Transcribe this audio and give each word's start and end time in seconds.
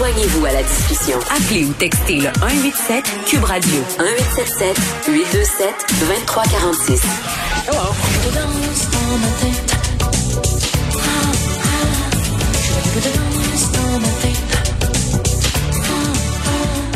Joignez-vous 0.00 0.46
à 0.46 0.52
la 0.52 0.62
discussion. 0.62 1.18
Appelez 1.30 1.66
ou 1.66 1.74
textez 1.74 2.20
le 2.20 2.30
187 2.40 3.04
Cube 3.26 3.44
Radio 3.44 3.80
1877 3.98 4.78
827 5.08 5.74
2346. 6.00 7.02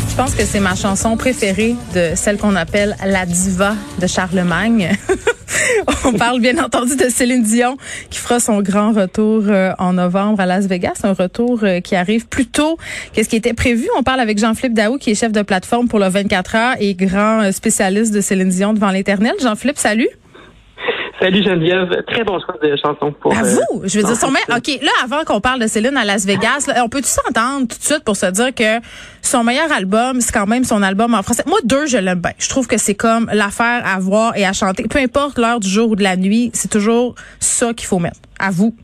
Je 0.09 0.15
pense 0.15 0.33
que 0.33 0.43
c'est 0.43 0.59
ma 0.59 0.73
chanson 0.73 1.15
préférée 1.15 1.75
de 1.93 2.13
celle 2.15 2.39
qu'on 2.39 2.55
appelle 2.55 2.97
La 3.05 3.27
Diva 3.27 3.75
de 3.99 4.07
Charlemagne. 4.07 4.97
On 6.05 6.13
parle 6.13 6.39
bien 6.39 6.57
entendu 6.63 6.95
de 6.95 7.09
Céline 7.09 7.43
Dion 7.43 7.77
qui 8.09 8.19
fera 8.19 8.39
son 8.39 8.61
grand 8.61 8.91
retour 8.91 9.43
euh, 9.47 9.73
en 9.77 9.93
novembre 9.93 10.39
à 10.39 10.45
Las 10.45 10.67
Vegas, 10.67 11.01
un 11.03 11.13
retour 11.13 11.59
euh, 11.63 11.79
qui 11.79 11.95
arrive 11.95 12.27
plus 12.27 12.45
tôt 12.45 12.77
que 13.13 13.23
ce 13.23 13.29
qui 13.29 13.35
était 13.35 13.53
prévu. 13.53 13.87
On 13.97 14.03
parle 14.03 14.19
avec 14.19 14.37
Jean-Philippe 14.37 14.73
Daou 14.73 14.97
qui 14.97 15.11
est 15.11 15.15
chef 15.15 15.31
de 15.31 15.41
plateforme 15.41 15.87
pour 15.87 15.99
le 15.99 16.07
24 16.07 16.55
heures 16.55 16.75
et 16.79 16.93
grand 16.95 17.41
euh, 17.41 17.51
spécialiste 17.51 18.13
de 18.13 18.21
Céline 18.21 18.49
Dion 18.49 18.73
devant 18.73 18.91
l'Éternel. 18.91 19.33
Jean-Philippe, 19.41 19.77
salut. 19.77 20.09
Salut 21.19 21.43
Geneviève, 21.43 22.03
très 22.07 22.25
bon 22.25 22.37
choix 22.39 22.55
de 22.61 22.75
chanson 22.75 23.13
pour. 23.13 23.31
À 23.33 23.43
vous, 23.43 23.83
je 23.85 23.97
veux 23.97 24.03
dire, 24.03 24.15
son 24.17 24.31
meilleur. 24.31 24.57
Ok, 24.57 24.67
là, 24.81 24.91
avant 25.03 25.23
qu'on 25.23 25.39
parle 25.39 25.61
de 25.61 25.67
Céline 25.67 25.95
à 25.95 26.03
Las 26.03 26.25
Vegas, 26.25 26.65
là, 26.67 26.83
on 26.83 26.89
peut-tu 26.89 27.07
s'entendre 27.07 27.67
tout 27.69 27.77
de 27.77 27.83
suite 27.83 28.03
pour 28.03 28.17
se 28.17 28.25
dire 28.25 28.53
que 28.53 28.85
son 29.21 29.43
meilleur 29.45 29.71
album, 29.71 30.19
c'est 30.19 30.33
quand 30.33 30.45
même 30.45 30.65
son 30.65 30.83
album 30.83 31.13
en 31.13 31.23
français? 31.23 31.43
Moi, 31.47 31.59
deux, 31.63 31.85
je 31.85 31.97
l'aime 31.97 32.19
bien. 32.19 32.33
Je 32.37 32.49
trouve 32.49 32.67
que 32.67 32.77
c'est 32.77 32.95
comme 32.95 33.29
l'affaire 33.31 33.81
à 33.85 33.97
voir 33.99 34.35
et 34.35 34.45
à 34.45 34.51
chanter. 34.51 34.83
Peu 34.89 34.99
importe 34.99 35.37
l'heure 35.37 35.61
du 35.61 35.69
jour 35.69 35.91
ou 35.91 35.95
de 35.95 36.03
la 36.03 36.17
nuit, 36.17 36.51
c'est 36.53 36.69
toujours 36.69 37.15
ça 37.39 37.73
qu'il 37.73 37.87
faut 37.87 37.99
mettre. 37.99 38.19
À 38.37 38.51
vous. 38.51 38.75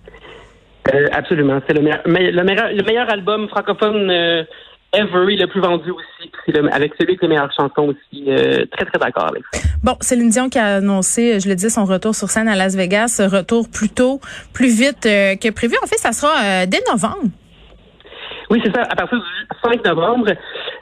Euh, 0.93 1.07
absolument, 1.11 1.59
c'est 1.67 1.73
le 1.73 1.81
meilleur, 1.81 2.01
le 2.05 2.43
meilleur, 2.43 2.69
le 2.71 2.83
meilleur 2.83 3.09
album 3.09 3.49
francophone. 3.49 4.09
Euh, 4.09 4.43
Every, 4.93 5.37
le 5.37 5.47
plus 5.47 5.61
vendu 5.61 5.89
aussi, 5.91 6.31
c'est 6.45 6.51
le, 6.51 6.67
avec 6.73 6.93
celui 6.99 7.11
avec 7.11 7.21
les 7.21 7.27
meilleures 7.29 7.51
chansons 7.53 7.93
aussi. 7.93 8.25
Euh, 8.27 8.65
très, 8.71 8.85
très 8.85 8.99
d'accord 8.99 9.27
avec 9.29 9.43
ça. 9.53 9.61
Bon, 9.81 9.95
Céline 10.01 10.29
Dion 10.29 10.49
qui 10.49 10.59
a 10.59 10.75
annoncé, 10.77 11.39
je 11.39 11.47
le 11.47 11.55
dis, 11.55 11.69
son 11.69 11.85
retour 11.85 12.13
sur 12.13 12.29
scène 12.29 12.49
à 12.49 12.57
Las 12.57 12.75
Vegas, 12.75 13.25
retour 13.31 13.69
plus 13.71 13.87
tôt, 13.87 14.19
plus 14.53 14.67
vite 14.67 15.05
euh, 15.05 15.35
que 15.37 15.49
prévu. 15.49 15.75
En 15.81 15.87
fait, 15.87 15.95
ça 15.95 16.11
sera 16.11 16.33
euh, 16.33 16.65
dès 16.65 16.79
novembre. 16.91 17.31
Oui, 18.49 18.61
c'est 18.65 18.75
ça, 18.75 18.81
à 18.81 18.95
partir 18.95 19.17
du 19.17 19.25
5 19.63 19.85
novembre. 19.85 20.27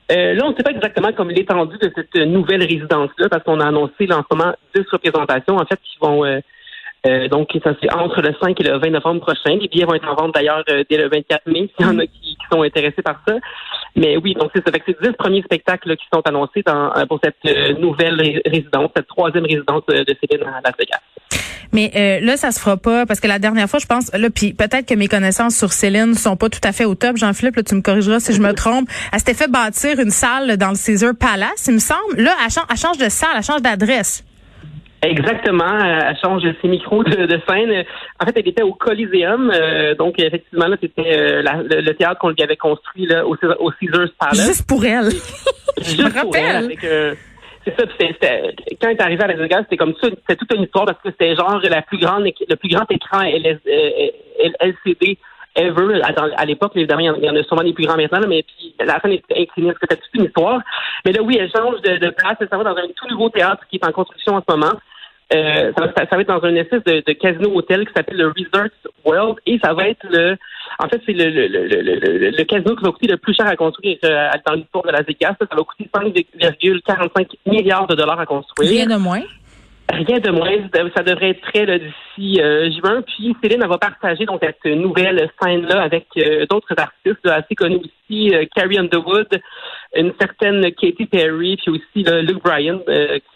là, 0.09 0.43
on 0.43 0.49
ne 0.49 0.55
sait 0.55 0.63
pas 0.63 0.71
exactement 0.71 1.13
comme 1.13 1.29
l'étendue 1.29 1.77
de 1.77 1.91
cette 1.95 2.15
nouvelle 2.25 2.63
résidence-là, 2.63 3.29
parce 3.29 3.43
qu'on 3.43 3.59
a 3.59 3.67
annoncé 3.67 4.07
là, 4.07 4.17
en 4.17 4.23
ce 4.27 4.35
moment 4.35 4.53
10 4.73 4.85
représentations, 4.91 5.55
en 5.55 5.65
fait, 5.67 5.79
qui 5.83 5.99
vont... 6.01 6.23
donc, 7.29 7.49
ça 7.63 7.73
c'est 7.79 7.93
entre 7.93 8.23
le 8.23 8.33
5 8.41 8.59
et 8.59 8.63
le 8.63 8.79
20 8.79 8.89
novembre 8.89 9.21
prochain. 9.21 9.55
Les 9.61 9.67
billets 9.67 9.85
vont 9.85 9.93
être 9.93 10.09
en 10.09 10.15
vente 10.15 10.33
d'ailleurs 10.33 10.63
dès 10.65 10.97
le 10.97 11.09
24 11.09 11.45
mai, 11.45 11.69
s'il 11.77 11.85
y 11.85 11.89
en 11.89 11.99
a 11.99 12.07
qui, 12.07 12.19
qui, 12.21 12.37
sont 12.51 12.63
intéressés 12.63 13.03
par 13.03 13.21
ça. 13.27 13.35
Mais 13.95 14.17
oui, 14.17 14.33
donc 14.33 14.51
c'est 14.55 14.63
ça. 14.65 14.71
Fait 14.71 14.79
que 14.79 14.85
c'est 14.87 15.01
dix 15.01 15.15
premiers 15.17 15.41
spectacles 15.41 15.95
qui 15.97 16.05
sont 16.13 16.21
annoncés 16.25 16.63
dans, 16.65 16.95
euh, 16.95 17.05
pour 17.05 17.19
cette 17.23 17.35
euh, 17.45 17.73
nouvelle 17.79 18.41
résidence, 18.45 18.91
cette 18.95 19.07
troisième 19.07 19.45
résidence 19.45 19.83
de 19.87 20.15
Céline 20.21 20.47
à 20.47 20.61
Las 20.63 20.75
Vegas. 20.77 20.99
Mais 21.71 21.91
euh, 21.95 22.25
là, 22.25 22.37
ça 22.37 22.51
se 22.51 22.59
fera 22.59 22.77
pas 22.77 23.05
parce 23.05 23.19
que 23.19 23.27
la 23.27 23.39
dernière 23.39 23.69
fois, 23.69 23.79
je 23.79 23.85
pense, 23.85 24.11
là, 24.13 24.29
puis 24.29 24.53
peut-être 24.53 24.87
que 24.87 24.95
mes 24.95 25.07
connaissances 25.07 25.55
sur 25.55 25.71
Céline 25.71 26.15
sont 26.15 26.35
pas 26.35 26.49
tout 26.49 26.59
à 26.63 26.71
fait 26.71 26.85
au 26.85 26.95
top. 26.95 27.17
Jean-Philippe, 27.17 27.57
là, 27.57 27.63
tu 27.63 27.75
me 27.75 27.81
corrigeras 27.81 28.19
si 28.19 28.33
je 28.33 28.41
me 28.41 28.53
trompe. 28.53 28.89
Elle 29.13 29.19
s'était 29.19 29.33
fait 29.33 29.49
bâtir 29.49 29.99
une 29.99 30.09
salle 30.09 30.57
dans 30.57 30.69
le 30.69 30.75
Caesar 30.75 31.13
Palace, 31.15 31.67
il 31.67 31.75
me 31.75 31.79
semble. 31.79 32.17
Là, 32.17 32.35
elle 32.43 32.51
change, 32.51 32.65
elle 32.69 32.77
change 32.77 32.97
de 32.97 33.09
salle, 33.09 33.29
elle 33.37 33.43
change 33.43 33.61
d'adresse. 33.61 34.23
Exactement, 35.01 35.79
elle 35.79 36.17
change 36.21 36.43
ses 36.61 36.67
micros 36.67 37.03
de, 37.03 37.25
de, 37.25 37.41
scène. 37.47 37.85
En 38.21 38.25
fait, 38.25 38.33
elle 38.35 38.47
était 38.49 38.63
au 38.63 38.73
Coliseum, 38.73 39.49
euh, 39.53 39.95
donc 39.95 40.19
effectivement 40.19 40.67
là, 40.67 40.75
c'était 40.81 41.17
euh, 41.17 41.41
le, 41.41 41.91
théâtre 41.93 42.19
qu'on 42.19 42.29
lui 42.29 42.43
avait 42.43 42.57
construit 42.57 43.05
là 43.05 43.25
au, 43.25 43.35
au 43.59 43.71
Caesars 43.79 44.09
Palace. 44.19 44.45
Juste 44.45 44.67
pour 44.67 44.83
elle. 44.83 45.05
Juste 45.77 45.97
Je 45.97 46.03
me 46.03 46.13
rappelle. 46.13 46.75
c'est 47.63 47.79
ça, 47.79 47.85
c'était, 47.97 48.55
quand 48.81 48.89
elle 48.89 48.97
est 48.97 49.01
arrivée 49.01 49.23
à 49.23 49.27
la 49.27 49.35
Vegas, 49.35 49.61
c'était 49.63 49.77
comme 49.77 49.95
ça, 50.01 50.09
c'était 50.09 50.35
toute 50.35 50.53
une 50.53 50.63
histoire 50.63 50.85
parce 50.85 51.01
que 51.01 51.11
c'était 51.11 51.33
genre 51.35 51.61
la 51.63 51.81
plus 51.81 51.99
grande, 51.99 52.25
le 52.25 52.55
plus 52.55 52.69
grand 52.69 52.85
écran 52.91 53.21
LCD 54.61 55.17
À, 56.37 56.45
l'époque, 56.45 56.71
évidemment, 56.75 57.01
il 57.01 57.23
y 57.23 57.29
en 57.29 57.35
a 57.35 57.43
sûrement 57.43 57.63
des 57.63 57.73
plus 57.73 57.85
grands 57.85 57.97
maintenant, 57.97 58.21
mais 58.27 58.45
la 58.79 58.99
scène 58.99 59.11
était 59.11 59.41
inclinée, 59.41 59.73
c'était 59.81 59.95
toute 59.95 60.13
une 60.13 60.25
histoire. 60.25 60.61
Mais 61.05 61.11
là, 61.11 61.21
oui, 61.21 61.37
elle 61.39 61.51
change 61.51 61.81
de, 61.81 62.09
place, 62.09 62.37
ça 62.39 62.57
va 62.57 62.63
dans 62.63 62.77
un 62.77 62.87
tout 62.95 63.07
nouveau 63.09 63.29
théâtre 63.29 63.63
qui 63.69 63.77
est 63.77 63.85
en 63.85 63.91
construction 63.91 64.35
en 64.35 64.43
ce 64.47 64.55
moment. 64.55 64.73
Euh, 65.31 65.71
ça, 65.77 66.05
va 66.11 66.21
être 66.21 66.27
dans 66.27 66.47
une 66.47 66.57
espèce 66.57 66.83
de, 66.83 67.13
casino-hôtel 67.13 67.85
qui 67.87 67.93
s'appelle 67.93 68.17
le 68.17 68.29
Resort 68.29 68.71
World 69.05 69.37
et 69.45 69.59
ça 69.63 69.73
va 69.73 69.87
être 69.87 70.03
le... 70.09 70.35
En 70.79 70.87
fait, 70.87 71.01
c'est 71.05 71.13
le, 71.13 72.43
casino 72.43 72.75
qui 72.75 72.83
va 72.83 72.91
coûter 72.91 73.07
le 73.07 73.17
plus 73.17 73.35
cher 73.35 73.45
à 73.45 73.55
construire 73.55 73.97
euh, 74.05 74.29
dans 74.47 74.53
l'histoire 74.53 74.85
de 74.85 74.91
la 74.91 75.01
Vegas. 75.03 75.35
Ça 75.39 75.55
va 75.55 75.63
coûter 75.63 75.87
5,45 75.93 77.27
milliards 77.45 77.85
de 77.85 77.95
dollars 77.95 78.19
à 78.19 78.25
construire. 78.25 78.69
Rien 78.69 78.87
de 78.87 78.95
moins. 78.95 79.21
Rien 79.91 80.19
de 80.19 80.29
moins. 80.29 80.51
Ça 80.95 81.01
devrait 81.03 81.31
être 81.31 81.41
prêt 81.41 81.65
d'ici 81.65 82.39
euh, 82.39 82.69
juin. 82.71 83.01
Puis 83.01 83.35
Céline 83.41 83.61
elle 83.63 83.69
va 83.69 83.79
partager 83.79 84.25
donc 84.25 84.41
cette 84.43 84.65
nouvelle 84.65 85.29
scène-là 85.41 85.81
avec 85.81 86.05
euh, 86.17 86.45
d'autres 86.47 86.75
artistes 86.77 87.25
assez 87.25 87.55
connus 87.55 87.81
aussi, 87.83 88.35
euh, 88.35 88.45
Carrie 88.55 88.77
Underwood, 88.77 89.39
une 89.95 90.13
certaine 90.19 90.61
Katy 90.73 91.07
Perry, 91.07 91.57
puis 91.57 91.71
aussi 91.71 92.03
Luke 92.23 92.43
Bryan, 92.43 92.79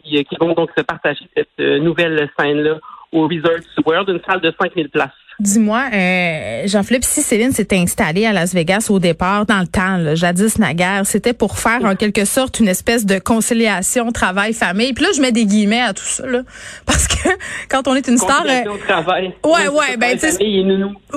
qui, 0.04 0.24
qui 0.24 0.36
vont 0.40 0.54
donc 0.54 0.70
se 0.78 0.84
partager 0.84 1.26
cette 1.36 1.58
nouvelle 1.82 2.30
scène-là 2.38 2.80
au 3.12 3.28
Resorts 3.28 3.66
World, 3.86 4.10
une 4.10 4.22
salle 4.28 4.42
de 4.42 4.54
5000 4.60 4.90
places. 4.90 5.10
Dis-moi, 5.40 5.84
euh, 5.94 6.64
Jean-Philippe, 6.68 7.04
si 7.04 7.22
Céline 7.22 7.52
s'était 7.52 7.78
installée 7.78 8.26
à 8.26 8.34
Las 8.34 8.54
Vegas 8.54 8.88
au 8.90 9.00
départ, 9.00 9.46
dans 9.46 9.60
le 9.60 9.68
temps, 9.68 9.98
là, 9.98 10.16
jadis 10.16 10.60
naguère, 10.60 11.06
c'était 11.06 11.34
pour 11.34 11.58
faire 11.58 11.84
en 11.84 11.96
quelque 11.96 12.26
sorte 12.26 12.60
une 12.60 12.68
espèce 12.68 13.06
de 13.06 13.20
conciliation 13.20 14.12
travail-famille. 14.12 14.94
Puis 14.94 15.06
là, 15.06 15.12
je 15.16 15.22
mets 15.22 15.32
des 15.32 15.46
guillemets 15.46 15.82
à 15.82 15.94
tout 15.94 16.04
ça, 16.06 16.26
là, 16.26 16.42
parce 16.86 17.08
que 17.08 17.30
quand 17.70 17.88
on 17.88 17.96
est 17.96 18.08
une 18.08 18.18
star, 18.18 18.46
euh, 18.48 18.78
travail. 18.88 19.34
ouais, 19.44 19.68
ouais, 19.68 19.98
ben 19.98 20.18
tu 20.18 20.26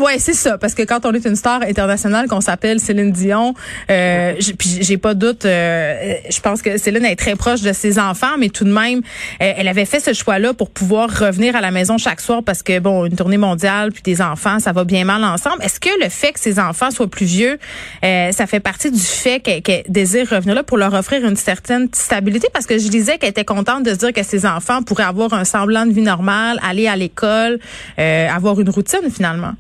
ouais, 0.01 0.19
c'est 0.19 0.35
ça, 0.35 0.59
parce 0.59 0.75
que 0.75 0.83
quand 0.83 1.05
on 1.05 1.13
est 1.13 1.25
une 1.27 1.37
star 1.37 1.63
internationale, 1.63 2.29
qu'on 2.29 2.41
s'appelle 2.41 2.81
Céline 2.81 3.13
Dion, 3.13 3.55
euh, 3.91 4.35
puis 4.59 4.79
j'ai 4.81 4.97
pas 4.97 5.15
de 5.15 5.27
doute, 5.27 5.45
euh, 5.45 6.15
je 6.29 6.41
pense 6.41 6.63
que 6.63 6.79
Céline 6.79 7.05
est 7.05 7.17
très 7.17 7.37
proche 7.37 7.63
de 7.63 7.73
ses 7.73 7.99
enfants, 7.99 8.37
mais 8.39 8.49
tout 8.49 8.65
de 8.65 8.73
même, 8.73 8.99
euh, 9.43 9.53
elle 9.57 9.69
avait 9.69 9.85
fait 9.85 10.01
ce 10.01 10.13
choix-là 10.13 10.55
pour 10.55 10.71
pouvoir 10.71 11.09
revenir 11.11 11.57
à 11.57 11.61
la 11.61 11.71
maison 11.71 11.99
chaque 11.99 12.21
soir, 12.21 12.43
parce 12.45 12.63
que 12.63 12.79
bon, 12.79 13.05
une 13.07 13.17
tournée 13.17 13.37
mondiale, 13.37 13.93
puis 13.93 14.03
des 14.07 14.23
enfants, 14.23 14.59
ça 14.61 14.73
va 14.73 14.85
bien 14.85 15.05
mal 15.05 15.23
ensemble. 15.25 15.63
Est-ce 15.63 15.81
que 15.81 15.91
le 16.03 16.09
fait 16.09 16.33
que 16.33 16.41
ses 16.41 16.59
enfants 16.59 16.91
soient 16.91 17.11
plus 17.11 17.27
vieux, 17.27 17.59
euh, 18.05 18.31
ça 18.31 18.47
fait 18.47 18.61
partie 18.61 18.91
du 18.91 19.01
fait 19.01 19.41
qu'elle 19.41 19.83
désire 19.89 20.31
revenir 20.31 20.55
là 20.55 20.63
pour 20.63 20.79
leur 20.79 20.95
offrir 20.95 21.25
une 21.27 21.37
certaine 21.37 21.89
stabilité? 21.93 22.49
Parce 22.53 22.67
que 22.67 22.79
je 22.79 22.89
disais 22.89 23.19
qu'elle 23.19 23.31
était 23.31 23.45
contente 23.45 23.85
de 23.85 23.91
se 23.91 23.99
dire 23.99 24.13
que 24.13 24.23
ses 24.23 24.47
enfants 24.47 24.83
pourraient 24.83 25.05
avoir 25.05 25.35
un 25.35 25.45
semblant 25.45 25.85
de 25.85 25.93
vie 25.93 26.03
normale, 26.03 26.59
aller 26.67 26.87
à 26.87 26.97
l'école, 26.97 27.59
euh, 27.99 28.29
avoir 28.29 28.59
une 28.61 28.71
routine 28.71 29.11
finalement. 29.11 29.53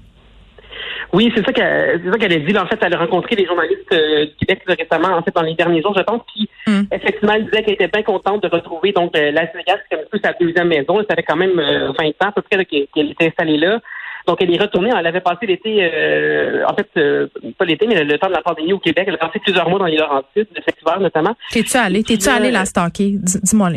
Oui, 1.12 1.32
c'est 1.34 1.44
ça 1.44 1.52
qu'elle 1.52 2.00
qu'elle 2.18 2.32
a 2.32 2.38
dit. 2.38 2.58
en 2.58 2.66
fait, 2.66 2.78
elle 2.82 2.94
a 2.94 2.98
rencontré 2.98 3.36
des 3.36 3.46
journalistes 3.46 3.92
euh, 3.92 4.26
du 4.26 4.46
Québec 4.46 4.62
récément, 4.66 5.16
en 5.16 5.22
fait, 5.22 5.34
dans 5.34 5.42
les 5.42 5.54
derniers 5.54 5.80
jours, 5.80 5.94
je 5.96 6.02
pense. 6.02 6.20
Puis, 6.34 6.48
hmm. 6.66 6.82
effectivement, 6.92 7.32
elle 7.34 7.44
disait 7.46 7.62
qu'elle 7.62 7.74
était 7.74 7.88
bien 7.88 8.02
contente 8.02 8.42
de 8.42 8.48
retrouver 8.48 8.92
donc 8.92 9.16
Las 9.16 9.50
Vegas, 9.54 9.78
comme 9.90 10.00
un 10.00 10.10
peu 10.10 10.18
sa 10.22 10.32
deuxième 10.34 10.68
maison. 10.68 10.98
Ça 11.08 11.16
fait 11.16 11.22
quand 11.22 11.36
même 11.36 11.56
20 11.56 11.92
ans 11.92 12.28
à 12.28 12.32
peu 12.32 12.42
près 12.42 12.64
qu'elle 12.64 13.10
était 13.10 13.26
installée 13.26 13.56
là. 13.56 13.80
Donc, 14.26 14.38
elle 14.40 14.54
est 14.54 14.60
retournée. 14.60 14.90
Elle 14.96 15.06
avait 15.06 15.20
passé 15.20 15.46
l'été, 15.46 15.78
euh, 15.80 16.64
en 16.66 16.74
fait, 16.74 16.88
euh, 16.96 17.28
pas 17.58 17.64
l'été, 17.64 17.86
mais 17.86 18.02
le 18.02 18.18
temps 18.18 18.28
de 18.28 18.32
la 18.32 18.42
pandémie 18.42 18.72
au 18.72 18.78
Québec. 18.78 19.04
Elle 19.06 19.14
a 19.14 19.18
passé 19.18 19.38
plusieurs 19.38 19.68
mois 19.68 19.78
dans 19.78 19.86
les 19.86 19.96
Laurentides, 19.96 20.48
de 20.54 20.62
cet 20.66 20.80
hiver 20.80 21.00
notamment. 21.00 21.36
T'es-tu 21.50 21.76
allée? 21.76 22.02
T'es-tu 22.02 22.28
allée 22.28 22.50
la 22.50 22.64
stalker? 22.64 23.14
Dis-moi. 23.18 23.70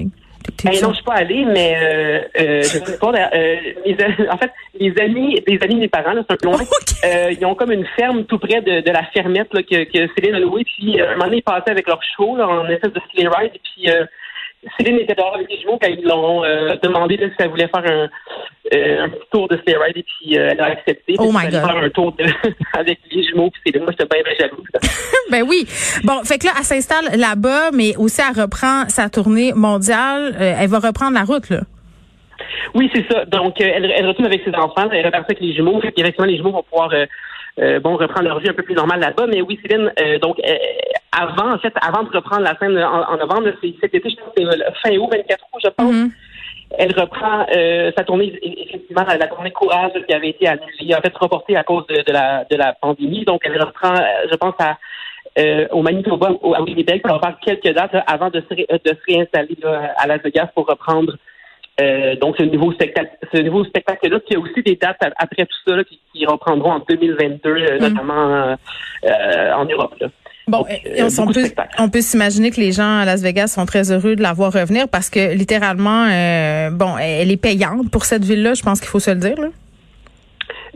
Ben 0.63 0.71
non, 0.81 0.89
je 0.89 0.95
suis 0.95 1.03
pas 1.03 1.15
allée, 1.15 1.45
mais 1.45 1.75
euh, 1.77 2.21
euh, 2.39 2.63
je 2.63 2.97
pas. 2.97 3.11
Euh, 3.33 4.27
en 4.31 4.37
fait, 4.37 4.51
les 4.79 4.93
amis, 4.99 5.41
des 5.47 5.59
amis 5.61 5.75
de 5.75 5.79
mes 5.81 5.87
parents, 5.87 6.13
c'est 6.13 6.33
un 6.33 6.37
peu 6.37 6.47
loin. 6.47 6.59
Euh, 7.05 7.31
ils 7.31 7.45
ont 7.45 7.55
comme 7.55 7.71
une 7.71 7.85
ferme 7.95 8.25
tout 8.25 8.37
près 8.39 8.59
de, 8.59 8.81
de 8.81 8.91
la 8.91 9.03
fermette 9.13 9.53
là, 9.53 9.63
que, 9.63 9.85
que 9.85 10.13
Céline 10.13 10.35
a 10.35 10.39
louée. 10.39 10.65
Puis 10.65 10.99
euh, 10.99 11.07
un 11.07 11.13
moment 11.13 11.25
donné, 11.27 11.37
ils 11.37 11.41
passaient 11.41 11.71
avec 11.71 11.87
leurs 11.87 12.01
chevaux 12.03 12.35
là, 12.35 12.45
en 12.45 12.67
espèce 12.67 12.91
de 12.91 12.99
sleigh 13.13 13.29
ride. 13.29 13.53
Puis 13.63 13.89
Céline 14.77 14.99
était 14.99 15.15
dehors 15.15 15.35
avec 15.35 15.49
les 15.49 15.59
jumeaux 15.59 15.79
quand 15.81 15.87
ils 15.87 16.03
l'ont 16.03 16.41
demandé 16.83 17.17
là, 17.17 17.27
si 17.27 17.35
elle 17.39 17.49
voulait 17.49 17.69
faire 17.69 17.85
un, 17.85 18.09
euh, 18.75 19.05
un 19.05 19.09
petit 19.09 19.29
tour 19.31 19.47
de 19.47 19.57
steroid 19.57 19.87
et 19.87 19.93
puis 20.03 20.37
euh, 20.37 20.49
elle 20.51 20.59
a 20.59 20.65
accepté. 20.65 21.15
Oh 21.17 21.31
my 21.33 21.45
God. 21.45 21.65
faire 21.65 21.77
un 21.77 21.89
tour 21.89 22.13
avec 22.73 22.99
les 23.11 23.23
jumeaux 23.23 23.49
puis 23.49 23.61
c'est 23.65 23.79
moi 23.79 23.91
j'étais 23.91 24.05
bien, 24.05 24.21
bien 24.23 24.33
jalouse. 24.39 24.67
ben 25.31 25.43
oui. 25.47 25.65
Bon, 26.03 26.23
fait 26.23 26.37
que 26.37 26.45
là 26.45 26.51
elle 26.55 26.63
s'installe 26.63 27.19
là-bas 27.19 27.71
mais 27.73 27.95
aussi 27.97 28.21
elle 28.21 28.39
reprend 28.39 28.87
sa 28.87 29.09
tournée 29.09 29.53
mondiale, 29.53 30.35
euh, 30.39 30.53
elle 30.59 30.69
va 30.69 30.79
reprendre 30.79 31.13
la 31.13 31.23
route 31.23 31.49
là. 31.49 31.61
Oui, 32.75 32.91
c'est 32.93 33.11
ça. 33.11 33.25
Donc 33.25 33.59
elle, 33.59 33.91
elle 33.91 34.05
retourne 34.05 34.27
avec 34.27 34.43
ses 34.43 34.53
enfants, 34.53 34.87
elle 34.91 35.05
repart 35.05 35.25
avec 35.25 35.39
les 35.39 35.55
jumeaux, 35.55 35.81
fait 35.81 35.93
effectivement 35.97 36.27
les 36.27 36.37
jumeaux 36.37 36.51
vont 36.51 36.63
pouvoir 36.63 36.91
bon 37.81 37.97
reprendre 37.97 38.27
leur 38.27 38.39
vie 38.39 38.49
un 38.49 38.53
peu 38.53 38.63
plus 38.63 38.75
normale 38.75 38.99
là-bas, 38.99 39.25
mais 39.27 39.41
oui, 39.41 39.59
Céline, 39.63 39.91
donc 40.21 40.37
avant, 41.11 41.53
en 41.53 41.57
fait, 41.59 41.73
avant 41.81 42.03
de 42.03 42.09
reprendre 42.09 42.43
la 42.43 42.57
scène 42.57 42.77
en, 42.77 43.17
novembre, 43.17 43.49
c'est 43.61 43.73
cet 43.81 43.95
été, 43.95 44.09
je 44.09 44.15
pense 44.15 44.33
que 44.35 44.43
c'est 44.43 44.89
fin 44.89 44.97
août, 44.97 45.09
24 45.11 45.45
août, 45.53 45.61
je 45.63 45.69
pense. 45.69 45.93
Mm-hmm 45.93 46.11
elle 46.77 46.97
reprend 46.99 47.45
euh, 47.55 47.91
sa 47.97 48.03
tournée, 48.03 48.37
effectivement, 48.41 49.03
la 49.03 49.27
tournée 49.27 49.51
Courage 49.51 49.91
qui 50.07 50.13
avait 50.13 50.29
été 50.29 50.47
annulée, 50.47 50.95
en 50.95 51.01
fait 51.01 51.15
reportée 51.15 51.55
à 51.57 51.63
cause 51.63 51.85
de, 51.87 52.11
la, 52.11 52.45
de 52.49 52.55
la 52.55 52.73
pandémie. 52.73 53.25
Donc, 53.25 53.41
elle 53.43 53.61
reprend, 53.61 53.95
euh, 53.95 54.27
je 54.29 54.35
pense, 54.35 54.55
à 54.59 54.77
au 55.71 55.81
Manitoba, 55.81 56.31
au, 56.41 56.53
à 56.53 56.61
Winnipeg, 56.61 57.01
pour 57.01 57.15
avoir 57.15 57.39
quelques 57.39 57.73
dates 57.73 57.95
avant 58.07 58.29
de 58.29 58.41
se, 58.41 58.53
de 58.53 58.89
se 58.89 58.99
réinstaller 59.07 59.55
à 59.95 60.05
Las 60.05 60.21
Vegas 60.21 60.49
pour 60.53 60.67
reprendre 60.67 61.15
donc 62.19 62.35
ce 62.37 62.43
nouveau 62.43 62.73
spectacle, 62.73 63.11
ce 63.33 63.39
nouveau 63.41 63.63
spectacle-là. 63.63 64.19
Y 64.29 64.35
a 64.35 64.39
aussi 64.39 64.61
des 64.63 64.75
dates 64.75 64.97
après 65.15 65.45
tout 65.45 65.57
ça 65.65 65.81
qui, 65.85 66.25
reprendront 66.25 66.71
en 66.71 66.79
2022, 66.79 67.53
mm. 67.53 67.77
notamment 67.79 68.57
en 69.05 69.65
Europe. 69.65 69.95
Là. 70.01 70.07
Bon, 70.49 70.65
on, 71.19 71.27
peut, 71.31 71.43
on 71.77 71.89
peut 71.89 72.01
s'imaginer 72.01 72.49
que 72.49 72.59
les 72.59 72.71
gens 72.71 72.99
à 72.99 73.05
Las 73.05 73.21
Vegas 73.21 73.47
sont 73.49 73.67
très 73.67 73.91
heureux 73.91 74.15
de 74.15 74.23
la 74.23 74.33
voir 74.33 74.51
revenir 74.51 74.87
parce 74.89 75.11
que 75.11 75.35
littéralement, 75.35 76.07
euh, 76.09 76.71
bon, 76.71 76.97
elle 76.97 77.29
est 77.29 77.37
payante 77.37 77.91
pour 77.91 78.05
cette 78.05 78.23
ville-là. 78.23 78.55
Je 78.55 78.63
pense 78.63 78.79
qu'il 78.79 78.89
faut 78.89 78.99
se 78.99 79.11
le 79.11 79.17
dire. 79.17 79.39
Là. 79.39 79.49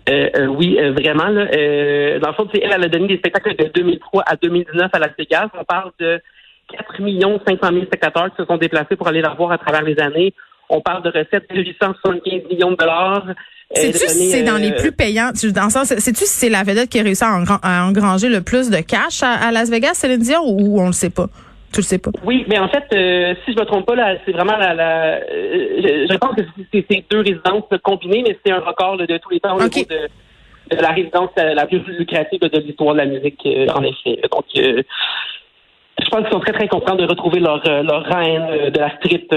Euh, 0.09 0.29
euh, 0.37 0.45
oui, 0.45 0.77
vraiment. 0.91 1.27
Là, 1.27 1.45
dans 2.19 2.27
le 2.27 2.33
fond, 2.35 2.47
elle, 2.53 2.71
elle 2.71 2.83
a 2.83 2.87
donné 2.87 3.07
des 3.07 3.17
spectacles 3.17 3.55
de 3.55 3.71
2003 3.73 4.23
à 4.27 4.35
2019 4.35 4.91
à 4.93 4.99
Las 4.99 5.11
Vegas. 5.17 5.47
On 5.59 5.63
parle 5.63 5.91
de 5.99 6.21
4 6.71 7.01
millions 7.01 7.39
500 7.47 7.59
000 7.73 7.85
spectateurs 7.85 8.29
qui 8.29 8.37
se 8.37 8.45
sont 8.45 8.57
déplacés 8.57 8.95
pour 8.95 9.07
aller 9.07 9.21
la 9.21 9.33
voir 9.33 9.51
à 9.51 9.57
travers 9.57 9.81
les 9.81 9.99
années. 9.99 10.33
On 10.69 10.81
parle 10.81 11.01
de 11.01 11.09
recettes 11.09 11.49
de 11.49 11.61
875 11.61 12.49
millions 12.49 12.71
de 12.71 12.75
dollars. 12.75 13.25
Sais-tu 13.71 14.07
si 14.07 14.29
c'est 14.29 14.43
dans 14.43 14.57
les 14.57 14.71
euh, 14.71 14.77
plus 14.77 14.91
payants? 14.91 15.31
Dans 15.53 15.65
le 15.65 15.69
sens, 15.69 15.87
sais-tu 15.87 16.25
si 16.25 16.39
c'est 16.39 16.49
la 16.49 16.63
vedette 16.63 16.89
qui 16.89 16.99
a 16.99 17.03
réussi 17.03 17.23
à, 17.23 17.85
engranger 17.85 18.29
le 18.29 18.41
plus 18.41 18.69
de 18.69 18.77
cash 18.77 19.23
à, 19.23 19.51
Las 19.51 19.69
Vegas, 19.69 19.95
Céline 19.95 20.19
Dion, 20.19 20.41
ou 20.45 20.79
on 20.79 20.87
le 20.87 20.93
sait 20.93 21.09
pas? 21.09 21.27
Tu 21.71 21.79
le 21.79 21.83
sais 21.83 21.97
pas. 21.97 22.11
Oui, 22.23 22.45
mais 22.47 22.59
en 22.59 22.69
fait, 22.69 22.83
euh, 22.93 23.33
si 23.45 23.53
je 23.53 23.59
me 23.59 23.65
trompe 23.65 23.87
pas, 23.87 23.95
là, 23.95 24.15
c'est 24.25 24.31
vraiment 24.31 24.57
la, 24.57 24.75
la 24.75 25.15
euh, 25.15 26.05
je, 26.07 26.17
pense 26.17 26.35
que 26.35 26.43
c'est 26.71 26.85
ces 26.89 27.03
deux 27.09 27.21
résidences 27.21 27.63
combinées, 27.81 28.23
mais 28.27 28.37
c'est 28.45 28.51
un 28.51 28.59
record 28.59 28.97
de 28.97 29.17
tous 29.17 29.29
les 29.31 29.39
temps 29.39 29.55
au 29.55 29.63
niveau 29.63 29.87
de, 29.89 30.75
la 30.79 30.89
résidence 30.89 31.29
la 31.35 31.65
plus 31.65 31.79
lucrative 31.87 32.41
de 32.41 32.59
l'histoire 32.59 32.93
de 32.93 32.99
la 32.99 33.05
musique, 33.05 33.47
en 33.73 33.83
effet. 33.83 34.19
Donc, 34.31 34.45
je 35.99 36.09
pense 36.09 36.21
qu'ils 36.21 36.31
sont 36.31 36.39
très, 36.39 36.53
très 36.53 36.67
contents 36.67 36.95
de 36.95 37.05
retrouver 37.05 37.39
leur, 37.39 37.61
leur 37.83 38.03
reine 38.03 38.71
de 38.71 38.79
la 38.79 38.95
street. 38.97 39.27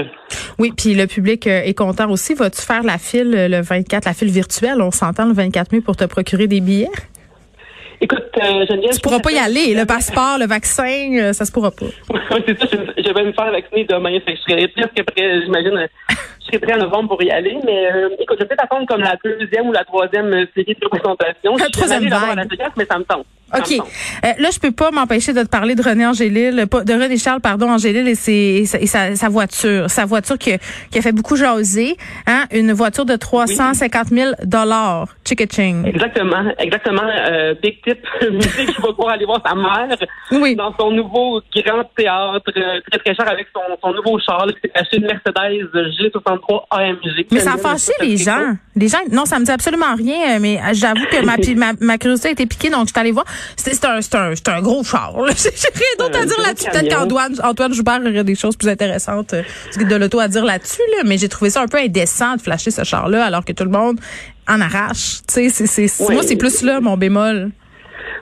Oui, 0.59 0.73
puis 0.75 0.95
le 0.95 1.05
public 1.05 1.45
euh, 1.45 1.61
est 1.63 1.75
content 1.75 2.09
aussi. 2.09 2.33
Vas-tu 2.33 2.61
faire 2.61 2.83
la 2.83 2.97
file 2.97 3.33
euh, 3.35 3.47
le 3.47 3.61
24, 3.61 4.05
la 4.05 4.13
file 4.13 4.31
virtuelle? 4.31 4.81
On 4.81 4.91
s'entend 4.91 5.25
le 5.25 5.33
24 5.33 5.71
mai 5.71 5.81
pour 5.81 5.95
te 5.95 6.05
procurer 6.05 6.47
des 6.47 6.61
billets? 6.61 6.89
Écoute, 7.99 8.25
euh, 8.37 8.65
Geneviève... 8.67 8.93
Tu 8.93 9.01
pourras 9.01 9.19
pas 9.19 9.31
y 9.31 9.37
aller. 9.37 9.73
Le 9.73 9.85
passeport, 9.85 10.37
le 10.39 10.45
vaccin, 10.45 11.17
euh, 11.19 11.33
ça 11.33 11.45
se 11.45 11.51
pourra 11.51 11.71
pas. 11.71 11.85
oui, 12.09 12.41
c'est 12.47 12.59
ça. 12.59 12.67
Je, 12.69 13.13
vais 13.13 13.23
me 13.23 13.31
faire 13.31 13.51
vacciner 13.51 13.85
demain. 13.85 14.19
Fait 14.25 14.33
que 14.33 14.39
je 14.47 14.51
serai 14.51 14.67
presque 14.67 15.03
prêt, 15.03 15.41
j'imagine, 15.43 15.87
serai 16.47 16.59
prêt 16.59 16.73
en 16.73 16.79
novembre 16.79 17.09
pour 17.09 17.23
y 17.23 17.29
aller. 17.31 17.57
Mais 17.65 17.89
écoute, 18.19 18.37
je 18.39 18.43
vais 18.43 18.47
peut-être 18.47 18.63
attendre 18.63 18.87
comme 18.87 19.01
la 19.01 19.15
deuxième 19.23 19.67
ou 19.67 19.71
la 19.71 19.83
troisième 19.83 20.31
série 20.55 20.75
de 20.75 20.85
représentation. 20.85 21.55
La 21.57 21.69
troisième 21.69 22.07
vague. 22.09 22.47
mais 22.77 22.85
ça 22.85 22.97
me 22.97 23.03
tente. 23.03 23.25
OK. 23.55 23.71
Euh, 23.71 24.27
là, 24.39 24.49
je 24.51 24.59
peux 24.59 24.71
pas 24.71 24.91
m'empêcher 24.91 25.31
de 25.33 25.41
te 25.41 25.47
parler 25.47 25.75
de 25.75 25.81
René 25.81 26.05
Angélil, 26.05 26.55
de 26.55 26.93
René 26.93 27.17
Charles, 27.17 27.39
pardon, 27.39 27.69
Angélil 27.69 28.07
et, 28.07 28.15
ses, 28.15 28.65
sa, 28.65 29.15
sa, 29.15 29.29
voiture. 29.29 29.89
Sa 29.89 30.05
voiture 30.05 30.37
qui, 30.37 30.51
qui 30.91 30.99
a 30.99 31.01
fait 31.01 31.13
beaucoup 31.13 31.37
jaser. 31.37 31.95
Hein? 32.25 32.43
Une 32.51 32.73
voiture 32.73 33.05
de 33.05 33.15
350 33.15 34.07
000 34.07 34.31
dollars. 34.43 35.07
Ching. 35.23 35.85
Exactement. 35.87 36.51
Exactement. 36.57 37.03
Euh, 37.03 37.53
big 37.61 37.81
tip. 37.83 37.99
musique 38.31 38.75
qui 38.75 38.81
va 38.81 38.89
pouvoir 38.89 39.13
aller 39.13 39.25
voir 39.25 39.41
sa 39.45 39.55
mère 39.55 39.97
oui. 40.31 40.55
dans 40.55 40.73
son 40.77 40.91
nouveau 40.91 41.41
grand 41.55 41.83
théâtre, 41.95 42.51
euh, 42.57 42.81
très, 42.89 42.99
très 42.99 43.15
cher 43.15 43.29
avec 43.29 43.47
son, 43.53 43.61
son 43.81 43.93
nouveau 43.93 44.19
char. 44.19 44.45
S'est 44.61 44.71
acheté 44.73 44.97
une 44.97 45.05
Mercedes 45.07 45.69
G63 46.37 46.63
AMG. 46.71 47.27
Mais 47.31 47.39
ça 47.39 47.53
a 47.53 47.57
fâché 47.57 47.91
les 48.01 48.17
gens. 48.17 48.55
Les 48.75 48.87
gens, 48.87 48.99
non, 49.11 49.25
ça 49.25 49.39
me 49.39 49.45
dit 49.45 49.51
absolument 49.51 49.95
rien, 49.95 50.35
euh, 50.35 50.39
mais 50.39 50.59
j'avoue 50.73 51.05
que 51.11 51.25
ma, 51.25 51.35
ma, 51.55 51.73
ma, 51.79 51.97
curiosité 51.97 52.29
a 52.29 52.31
été 52.31 52.45
piquée, 52.45 52.69
donc 52.69 52.87
je 52.87 52.91
suis 52.91 52.99
allée 52.99 53.11
voir. 53.11 53.25
C'est 53.55 53.83
un, 53.85 53.99
un, 53.99 54.33
un 54.53 54.61
gros 54.61 54.83
char. 54.83 55.13
J'ai 55.35 55.49
rien 55.73 55.87
d'autre 55.97 56.19
à 56.19 56.25
dire 56.25 56.39
là-dessus. 56.41 56.69
Peut-être 56.71 56.89
qu'Antoine 56.89 57.35
Antoine 57.43 57.73
Joubert 57.73 57.99
aurait 58.01 58.23
des 58.23 58.35
choses 58.35 58.55
plus 58.55 58.69
intéressantes 58.69 59.33
euh, 59.33 59.43
de 59.77 59.95
l'auto 59.95 60.19
à 60.19 60.27
dire 60.27 60.45
là-dessus, 60.45 60.81
là, 60.95 61.03
mais 61.05 61.17
j'ai 61.17 61.29
trouvé 61.29 61.49
ça 61.49 61.61
un 61.61 61.67
peu 61.67 61.77
indécent 61.77 62.35
de 62.35 62.41
flasher 62.41 62.71
ce 62.71 62.83
char-là 62.83 63.25
alors 63.25 63.43
que 63.43 63.53
tout 63.53 63.63
le 63.63 63.71
monde 63.71 63.99
en 64.47 64.61
arrache. 64.61 65.21
Tu 65.27 65.49
sais, 65.49 65.65
c'est, 65.67 66.13
moi, 66.13 66.23
c'est 66.23 66.35
plus 66.35 66.61
là 66.61 66.79
mon 66.79 66.97
bémol. 66.97 67.51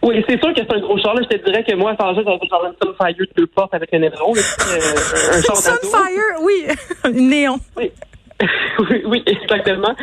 Oui, 0.06 0.24
c'est 0.30 0.40
sûr 0.40 0.54
que 0.54 0.62
c'est 0.62 0.72
un 0.72 0.80
gros 0.80 0.98
char. 1.00 1.16
Là. 1.16 1.22
Je 1.24 1.36
te 1.36 1.44
dirais 1.44 1.64
que 1.64 1.74
moi, 1.76 1.92
à 1.92 1.94
cet 1.96 2.02
âge 2.02 2.16
j'avais 2.16 2.68
un 2.68 2.76
Sunfire 2.80 3.28
deux 3.36 3.48
portes 3.48 3.74
avec 3.74 3.92
un 3.92 4.04
aileron. 4.04 4.34
Euh, 4.36 5.38
un 5.38 5.42
char 5.42 5.58
Sunfire, 5.58 6.42
oui. 6.44 6.68
néon. 7.12 7.58
Oui. 7.76 7.92
oui, 8.80 9.02
oui, 9.06 9.24
exactement. 9.26 9.96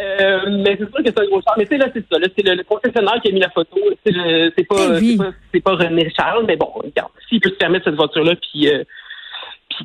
Euh, 0.00 0.40
mais 0.62 0.78
c'est 0.78 0.88
sûr 0.88 1.02
que 1.04 1.10
c'est 1.10 1.20
un 1.20 1.26
gros 1.26 1.42
char. 1.42 1.54
Mais 1.58 1.66
c'est 1.68 1.76
là, 1.76 1.88
c'est 1.92 2.04
ça. 2.10 2.18
C'est 2.34 2.42
le, 2.42 2.62
concessionnaire 2.64 3.20
qui 3.22 3.28
a 3.28 3.32
mis 3.32 3.40
la 3.40 3.50
photo. 3.50 3.76
C'est 4.06 4.66
pas, 4.66 4.98
eh 4.98 5.16
pas, 5.16 5.32
pas, 5.62 5.84
René 5.84 6.10
Charles, 6.16 6.44
mais 6.46 6.56
bon, 6.56 6.70
regarde, 6.74 7.10
s'il 7.28 7.40
peut 7.40 7.50
se 7.50 7.56
permettre 7.56 7.84
cette 7.84 7.96
voiture-là, 7.96 8.36
puis 8.36 8.66
euh, 8.66 8.82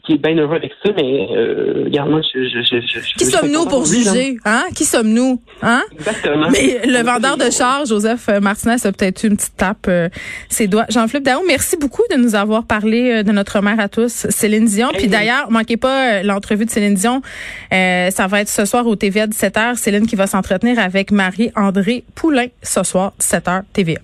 qui, 0.03 0.13
est 0.13 0.17
bien 0.17 0.35
heureux 0.35 0.55
avec 0.55 0.71
ça, 0.83 0.91
mais 0.95 1.27
euh, 1.31 1.83
regarde, 1.85 2.09
moi, 2.09 2.21
je... 2.33 2.43
je, 2.43 2.61
je, 2.61 2.81
je 2.81 3.15
qui 3.15 3.25
sommes-nous 3.25 3.65
pour 3.65 3.85
juger? 3.85 4.37
Hein? 4.45 4.63
Qui 4.75 4.85
sommes-nous? 4.85 5.41
Hein? 5.61 5.83
Exactement. 5.93 6.49
Mais 6.51 6.81
le 6.85 7.03
vendeur 7.03 7.37
de 7.37 7.49
char, 7.49 7.85
Joseph 7.85 8.29
Martinez, 8.41 8.75
a 8.83 8.91
peut-être 8.91 9.23
eu 9.23 9.27
une 9.27 9.37
petite 9.37 9.57
tape 9.57 9.85
euh, 9.87 10.09
ses 10.49 10.67
doigts. 10.67 10.85
Jean-Philippe 10.89 11.25
Daou, 11.25 11.41
merci 11.47 11.77
beaucoup 11.77 12.03
de 12.11 12.17
nous 12.17 12.35
avoir 12.35 12.65
parlé 12.65 13.11
euh, 13.11 13.23
de 13.23 13.31
notre 13.31 13.61
mère 13.61 13.79
à 13.79 13.89
tous, 13.89 14.27
Céline 14.29 14.65
Dion. 14.65 14.89
Puis 14.93 15.07
d'ailleurs, 15.07 15.49
manquez 15.51 15.77
pas 15.77 16.19
euh, 16.19 16.23
l'entrevue 16.23 16.65
de 16.65 16.69
Céline 16.69 16.95
Dion. 16.95 17.21
ça 17.71 18.27
va 18.27 18.41
être 18.41 18.49
ce 18.49 18.65
soir 18.65 18.85
au 18.87 18.95
TVA 18.95 19.27
17h. 19.27 19.75
Céline 19.75 20.07
qui 20.07 20.15
va 20.15 20.27
s'entretenir 20.27 20.79
avec 20.79 21.11
Marie-André 21.11 22.03
Poulain 22.15 22.47
ce 22.61 22.83
soir, 22.83 23.13
17h 23.19 23.63
TVA. 23.73 23.99